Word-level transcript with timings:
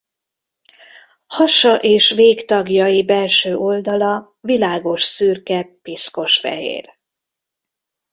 Hasa 1.27 1.75
és 1.77 2.09
végtagjai 2.09 3.03
belső 3.05 3.55
oldala 3.55 4.37
világosszürke-piszkosfehér. 4.39 6.97